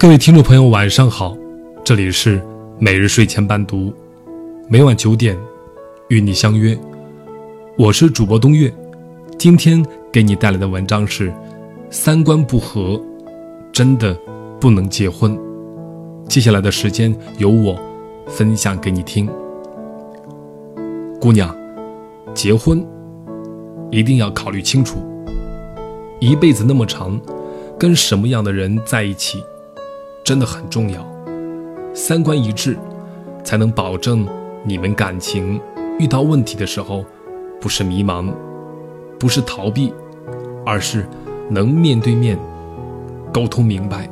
[0.00, 1.36] 各位听众朋友，晚上好，
[1.82, 2.40] 这里是
[2.78, 3.92] 每日睡前伴读，
[4.68, 5.36] 每晚九点
[6.06, 6.78] 与你相约，
[7.76, 8.72] 我是主播东月，
[9.36, 11.34] 今天给你带来的文章是：
[11.90, 13.00] 三观不合，
[13.72, 14.16] 真的
[14.60, 15.36] 不能结婚。
[16.28, 17.76] 接下来的时间由我
[18.28, 19.28] 分享给你听。
[21.20, 21.52] 姑娘，
[22.32, 22.86] 结婚
[23.90, 25.00] 一定要考虑清楚，
[26.20, 27.20] 一辈子那么长，
[27.76, 29.42] 跟什么样的人在一起？
[30.28, 31.02] 真的很重要，
[31.94, 32.76] 三观一致，
[33.42, 34.28] 才能保证
[34.62, 35.58] 你们感情
[35.98, 37.02] 遇到问题的时候，
[37.58, 38.30] 不是迷茫，
[39.18, 39.90] 不是逃避，
[40.66, 41.06] 而是
[41.48, 42.38] 能面对面
[43.32, 44.06] 沟通明白。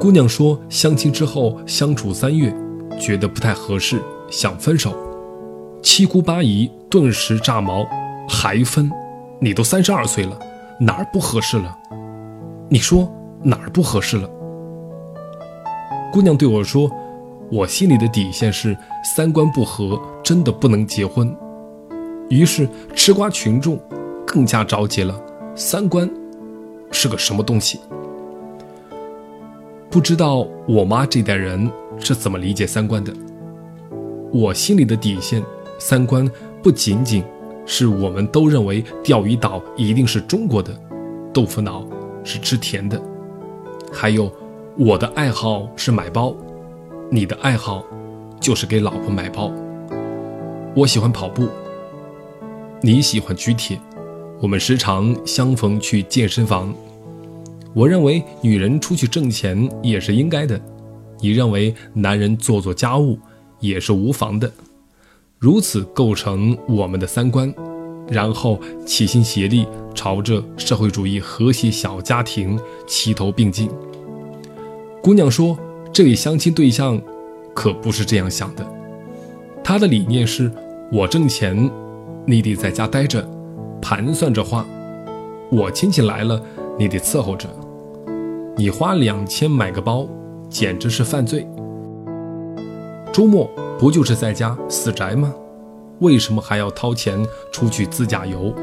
[0.00, 2.50] 姑娘说，相亲之后相处三月，
[2.98, 4.96] 觉得不太合适，想分手。
[5.82, 7.86] 七姑八姨顿时炸毛，
[8.26, 8.90] 还分？
[9.38, 10.38] 你都三十二岁了，
[10.80, 11.76] 哪儿不合适了？
[12.70, 13.06] 你说？
[13.42, 14.28] 哪儿不合适了？
[16.12, 16.90] 姑娘对我说
[17.50, 21.34] ：“我心里的底线是三观不合，真的不能结婚。”
[22.30, 23.78] 于是吃瓜群众
[24.26, 25.20] 更加着急了：
[25.54, 26.08] 三观
[26.90, 27.80] 是个什么东西？
[29.90, 33.12] 不知道我妈这代人是怎么理解三观的？
[34.32, 35.42] 我心里的底线，
[35.78, 36.26] 三观
[36.62, 37.22] 不仅仅
[37.66, 40.72] 是我们都认为钓鱼岛一定是中国的，
[41.34, 41.86] 豆腐脑
[42.24, 42.98] 是吃甜的。
[43.92, 44.32] 还有，
[44.78, 46.34] 我的爱好是买包，
[47.10, 47.84] 你的爱好
[48.40, 49.52] 就是给老婆买包。
[50.74, 51.46] 我喜欢跑步，
[52.80, 53.78] 你喜欢举铁，
[54.40, 56.74] 我们时常相逢去健身房。
[57.74, 60.58] 我认为女人出去挣钱也是应该的，
[61.20, 63.18] 你认为男人做做家务
[63.60, 64.50] 也是无妨的，
[65.38, 67.54] 如此构成我们的三观，
[68.08, 69.66] 然后齐心协力。
[69.94, 73.68] 朝着社会主义和谐小家庭齐头并进。
[75.02, 75.56] 姑娘说
[75.92, 77.00] ：“这位相亲对象
[77.54, 78.66] 可不是这样想的，
[79.62, 80.50] 他的理念是：
[80.90, 81.70] 我挣钱，
[82.24, 83.22] 你得在家待着，
[83.82, 84.64] 盘算着花；
[85.50, 86.40] 我亲戚来了，
[86.78, 87.46] 你得伺候着。
[88.56, 90.08] 你花两千买个包，
[90.48, 91.46] 简直是犯罪。
[93.12, 93.48] 周末
[93.78, 95.34] 不就是在家死宅吗？
[96.00, 98.54] 为什么还要掏钱出去自驾游？”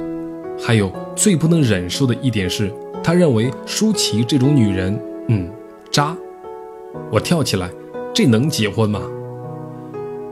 [0.61, 5.49] 还有最不能忍受的一点是，他认为舒淇这种女人，嗯，
[5.89, 6.15] 渣。
[7.09, 7.69] 我跳起来，
[8.13, 9.01] 这能结婚吗？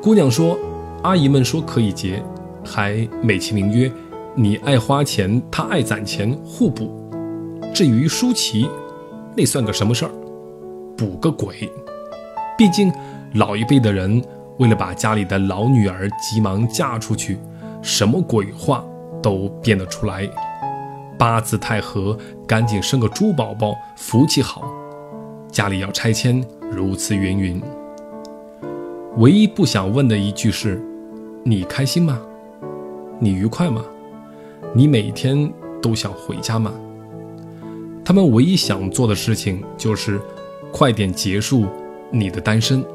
[0.02, 0.58] 姑娘说，
[1.04, 2.22] 阿姨们说可以结，
[2.66, 3.90] 还美其名曰
[4.36, 7.10] 你爱花钱，他爱攒钱，互补。
[7.74, 8.70] 至于舒淇，
[9.36, 10.12] 那算个什么事儿？
[10.98, 11.72] 补个鬼！
[12.58, 12.92] 毕竟
[13.36, 14.22] 老一辈的人
[14.60, 17.38] 为了把家里的老女儿急忙嫁出去，
[17.82, 18.84] 什么鬼话？
[19.20, 20.30] 都编得出来，
[21.18, 22.16] 八字太合，
[22.48, 24.64] 赶紧生个猪宝宝，福气好。
[25.52, 26.42] 家里要拆迁，
[26.72, 27.60] 如此云云。
[29.18, 30.80] 唯一不想问的一句是：
[31.44, 32.22] 你开心吗？
[33.20, 33.84] 你愉快吗？
[34.72, 35.52] 你每天
[35.82, 36.72] 都想回家吗？
[38.06, 40.22] 他们唯一想做的事情就是
[40.72, 41.66] 快点结束
[42.12, 42.86] 你的单身，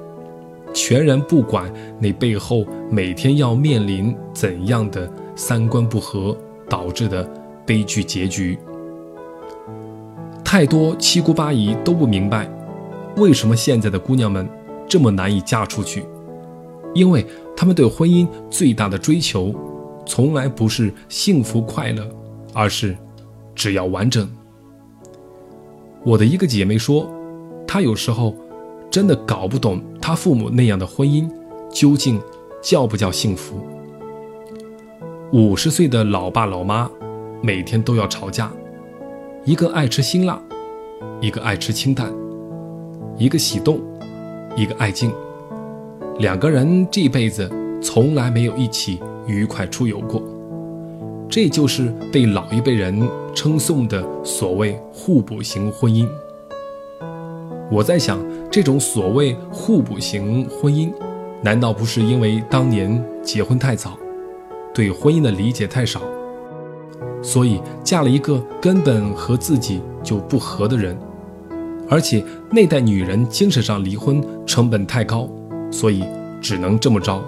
[0.73, 5.11] 全然不管你背后每天要面临怎样的。
[5.35, 6.37] 三观不合
[6.69, 7.27] 导致的
[7.65, 8.59] 悲剧结局，
[10.45, 12.47] 太多七姑八姨都不明白，
[13.17, 14.47] 为什么现在的姑娘们
[14.87, 16.05] 这么难以嫁出去？
[16.95, 17.25] 因为
[17.57, 19.55] 她们对婚姻最大的追求，
[20.05, 22.07] 从来不是幸福快乐，
[22.53, 22.95] 而是
[23.55, 24.31] 只要完整。
[26.05, 27.11] 我的一个姐妹说，
[27.67, 28.37] 她有时候
[28.93, 31.27] 真的搞不懂他父母那样的婚姻
[31.73, 32.21] 究竟
[32.61, 33.57] 叫不叫幸福。
[35.33, 36.91] 五十岁的老爸老妈，
[37.41, 38.53] 每天都要吵架，
[39.47, 40.39] 一个爱吃辛辣，
[41.23, 42.13] 一个爱吃清淡，
[43.17, 43.81] 一个喜动，
[44.59, 45.11] 一个爱静，
[46.19, 47.51] 两个人这辈子
[47.81, 50.23] 从来没有一起愉快出游过，
[51.31, 56.07] 这就是被老一辈人称颂的所谓互补型婚姻。
[57.73, 58.21] 我在想，
[58.51, 60.93] 这种所谓互补型婚姻，
[61.41, 63.99] 难道不是因为当年结婚太早？
[64.75, 66.03] 对婚姻的理解太少，
[67.23, 70.95] 所以嫁了一个根本和自己就不合的人，
[71.89, 75.27] 而且那代女人精神上离婚成本太高，
[75.71, 76.05] 所以
[76.43, 77.25] 只能这么着。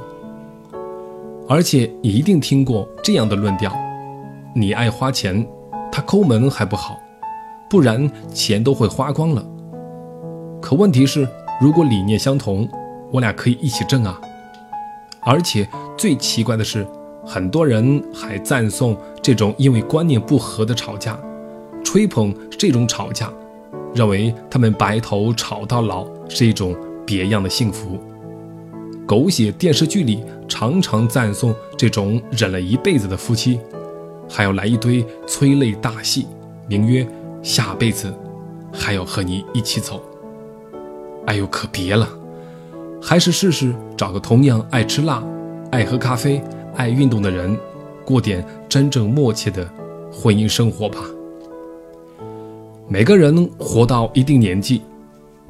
[1.49, 3.73] 而且你一定听过这样的论调：
[4.55, 5.47] 你爱花钱，
[5.90, 6.99] 他抠门还不好，
[7.70, 9.43] 不然钱都会花光了。
[10.64, 11.28] 可问题是，
[11.61, 12.66] 如果理念相同，
[13.12, 14.19] 我俩可以一起挣啊！
[15.20, 16.87] 而且最奇怪的是。
[17.26, 21.19] 很多人还赞颂这种因为观念不合的吵架，
[21.82, 23.31] 吹捧这种吵架，
[23.94, 26.75] 认为他们白头吵到老是一种
[27.05, 27.99] 别样的幸福。
[29.06, 33.61] 狗血电视剧里常常赞颂这种忍了一辈子的夫妻，
[34.31, 36.26] 还要来一堆催泪大戏，
[36.69, 37.06] 名曰
[37.43, 38.12] 下辈子
[38.72, 40.02] 还要和你一起走。
[41.26, 42.09] 哎呦，可别了，
[43.00, 45.23] 还是试试找个同样爱吃辣、
[45.71, 46.43] 爱喝咖啡、
[46.75, 47.56] 爱运动的人，
[48.05, 49.69] 过点真正默契的
[50.12, 50.99] 婚姻生活吧。
[52.87, 54.82] 每个人活到一定年纪，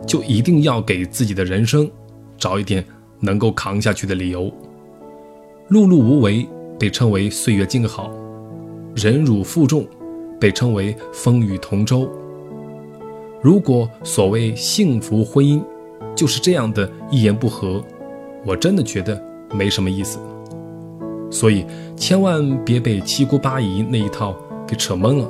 [0.07, 1.91] 就一定要给自己的人生
[2.39, 2.85] 找一点
[3.19, 4.45] 能够扛下去的理由。
[5.71, 6.47] 碌碌无为
[6.79, 8.11] 被称为岁月静好，
[8.95, 9.85] 忍辱负重
[10.39, 12.09] 被称为风雨同舟。
[13.45, 15.63] 如果所谓幸福婚姻
[16.17, 17.85] 就是这样的一言不合，
[18.43, 20.19] 我真的觉得没什么意思。
[21.31, 24.35] 所以千万别被七姑八姨那一套
[24.67, 25.29] 给扯懵了。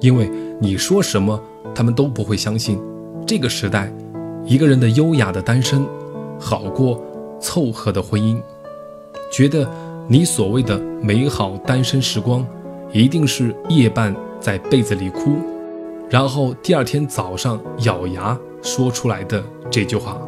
[0.00, 1.40] 因为你说什么，
[1.74, 2.78] 他们都不会相信。
[3.26, 3.90] 这个时代，
[4.44, 5.86] 一个人的优雅的单身，
[6.38, 7.02] 好过
[7.40, 8.38] 凑合的婚姻。
[9.32, 9.66] 觉得
[10.06, 12.46] 你所谓的美好单身时光，
[12.92, 15.36] 一定是夜半在被子里哭，
[16.10, 20.18] 然后第二天早上咬牙说出来的这句话。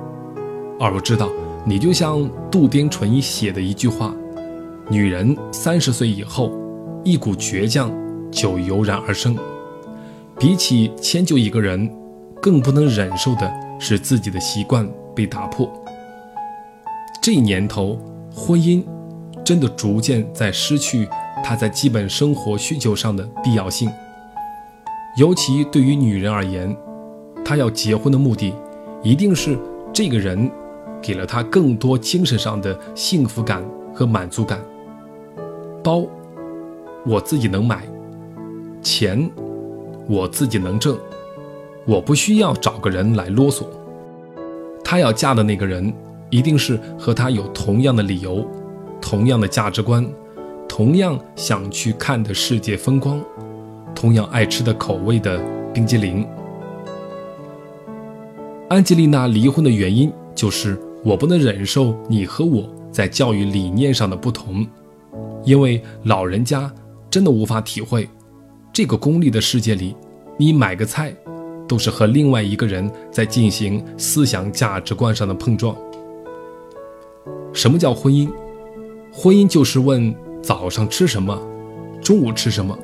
[0.79, 1.29] 而我知道，
[1.65, 4.15] 你就像渡边淳一写的一句话：
[4.89, 6.53] 女人三十岁以后，
[7.05, 7.91] 一股倔强
[8.31, 9.37] 就油然而生。
[10.39, 11.91] 比起迁就一个人，
[12.41, 15.71] 更不能忍受的是自己的习惯被打破。
[17.23, 17.99] 这年头，
[18.35, 18.83] 婚姻
[19.45, 21.07] 真的逐渐在失去
[21.45, 23.91] 它在基本生活需求上的必要性。
[25.17, 26.77] 尤其对于女人而言，
[27.45, 28.55] 她要结婚的目的，
[29.03, 29.59] 一定是
[29.93, 30.51] 这个人
[31.03, 33.63] 给了她更多精神上的幸福感
[33.95, 34.61] 和满足感。
[35.83, 36.05] 包，
[37.07, 37.79] 我自己能买；
[38.83, 39.31] 钱。
[40.09, 40.99] 我自己能挣，
[41.87, 43.65] 我不需要找个人来啰嗦。
[44.83, 45.95] 她要嫁的那个人，
[46.31, 48.45] 一定是和她有同样的理由、
[49.01, 50.05] 同样的价值观、
[50.69, 53.21] 同样想去看的世界风光、
[53.95, 55.41] 同样爱吃的口味的
[55.73, 56.27] 冰激凌。
[58.69, 64.67] 安吉丽娜离婚的原因就是我不能忍受你和我在教育理念上的不同，
[65.45, 66.73] 因为老人家
[67.11, 68.09] 真的无法体会。
[68.73, 69.97] 这个功利的世界里，
[70.39, 71.13] 你买个菜，
[71.67, 75.77] 都是和另外一个人在进行思想价值观上的碰撞。
[77.53, 78.31] 什么叫婚姻？
[79.13, 81.37] 婚姻就是问早上吃什么，
[82.01, 82.79] 中午吃什么，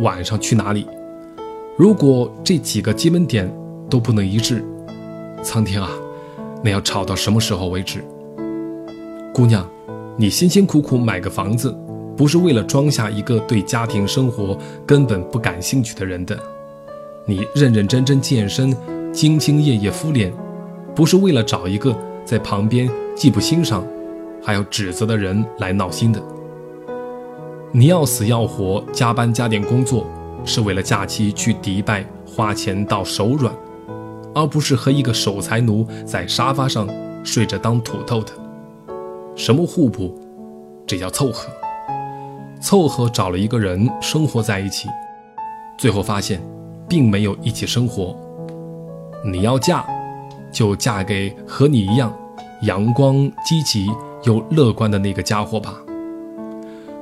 [0.00, 0.86] 晚上去哪里。
[1.76, 3.52] 如果这几个基本点
[3.88, 4.64] 都不能一致，
[5.42, 5.90] 苍天啊，
[6.62, 8.04] 那要吵到什么时候为止？
[9.32, 9.68] 姑娘，
[10.16, 11.76] 你辛辛苦苦买个房子。
[12.14, 14.56] 不是为了装下一个对家庭生活
[14.86, 16.38] 根本不感兴趣的人的，
[17.24, 18.70] 你认认真真健身、
[19.14, 20.30] 兢兢业业敷脸，
[20.94, 23.82] 不是为了找一个在旁边既不欣赏，
[24.42, 26.22] 还要指责的人来闹心的。
[27.74, 30.06] 你要死要活加班加点工作，
[30.44, 33.50] 是为了假期去迪拜花钱到手软，
[34.34, 36.86] 而不是和一个守财奴在沙发上
[37.24, 38.32] 睡着当土豆的。
[39.34, 40.14] 什么互补？
[40.86, 41.48] 这叫凑合。
[42.60, 44.86] 凑合找了一个人生活在一起，
[45.78, 46.42] 最后发现，
[46.86, 48.14] 并没有一起生活。
[49.24, 49.82] 你要嫁，
[50.52, 52.14] 就嫁给和你一样
[52.64, 53.90] 阳光、积极
[54.24, 55.74] 又乐观的那个家伙吧。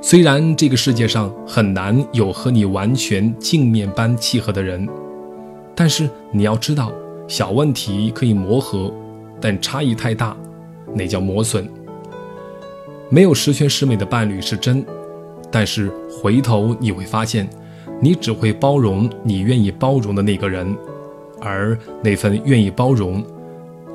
[0.03, 4.89] 虽然这个世界上很难有和你完全镜面般契合的人，
[5.75, 6.91] 但是你要知道，
[7.27, 8.91] 小问题可以磨合，
[9.39, 10.35] 但差异太大，
[10.95, 11.69] 那叫磨损。
[13.09, 14.83] 没有十全十美的伴侣是真。
[15.51, 17.47] 但是回头你会发现，
[18.01, 20.75] 你只会包容你愿意包容的那个人，
[21.39, 23.23] 而那份愿意包容，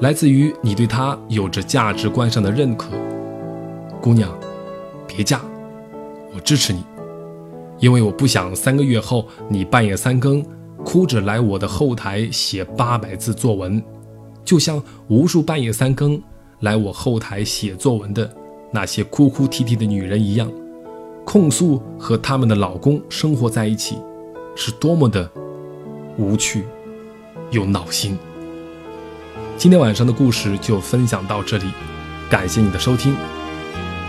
[0.01, 2.91] 来自于你对他有着价值观上的认可。
[4.01, 4.31] 姑娘，
[5.09, 5.41] 别嫁，
[6.37, 6.85] 我支持你，
[7.81, 10.45] 因为我不想三个月后你半夜三更
[10.85, 13.83] 哭着来我的后台写八百字作文，
[14.45, 16.23] 就像无数半夜三更
[16.61, 18.31] 来我后台写作文的
[18.71, 20.53] 那些哭哭啼啼的女人一样。
[21.25, 23.99] 控诉和他们的老公生活在一起，
[24.55, 25.29] 是多么的
[26.19, 26.65] 无趣
[27.51, 28.17] 又闹心。
[29.57, 31.65] 今天晚上的故事就分享到这里，
[32.29, 33.17] 感谢你的收听。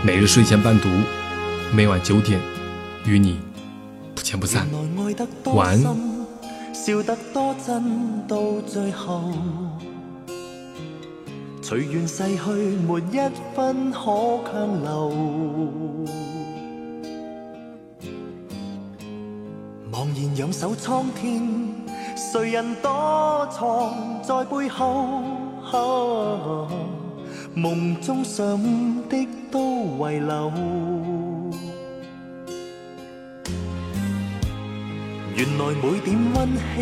[0.04, 0.88] 每日睡前伴读，
[1.70, 2.40] 每晚九点
[3.04, 3.38] 与你
[4.14, 4.66] 不见不散。
[5.54, 5.84] 晚安。
[19.92, 21.46] 茫然仰首苍天，
[22.16, 25.22] 谁人躲藏在背后？
[27.54, 28.58] 梦中想
[29.08, 30.97] 的都遗留。
[35.38, 36.76] 原来每点温馨，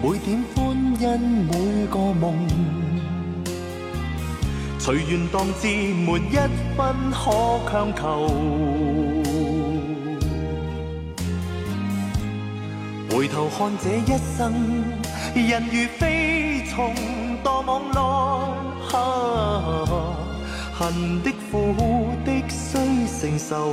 [0.00, 0.56] 每点欢
[1.00, 1.04] 欣，
[1.50, 1.52] 每
[1.88, 2.24] 个梦，
[4.78, 6.36] 随缘当至，没一
[6.76, 8.00] 分可强求。
[13.10, 14.54] 回头看这一生，
[15.34, 16.94] 人如飞虫，
[17.42, 17.98] 堕网内，
[20.72, 21.74] 恨的苦
[22.24, 23.72] 的须承受。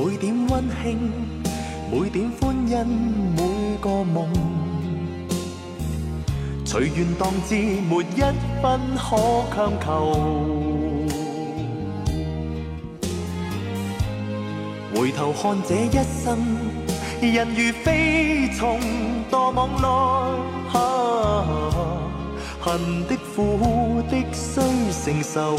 [0.00, 1.10] 每点温馨，
[1.90, 2.86] 每点欢欣，
[3.34, 3.42] 每
[3.80, 4.28] 个梦，
[6.64, 8.20] 随缘当至，没一
[8.62, 9.16] 分可
[9.52, 10.14] 强求。
[14.94, 15.90] 回头看这一
[16.24, 16.38] 生，
[17.20, 18.78] 人如飞虫
[19.28, 21.44] 堕网内，啊
[22.60, 24.60] 恨的苦的须
[24.92, 25.58] 承受。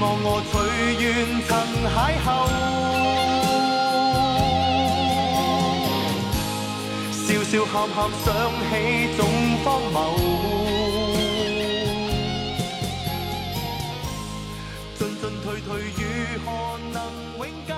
[0.00, 0.54] 望我随
[1.02, 1.06] 缘
[1.48, 1.50] 曾
[1.84, 2.26] 邂逅，
[7.26, 8.26] 笑笑喊喊想
[8.70, 8.70] 起
[9.16, 9.20] 总
[9.64, 9.96] 荒谬，
[14.96, 16.00] 进进退退如
[16.44, 16.46] 何
[16.92, 16.96] 能
[17.38, 17.70] 永久？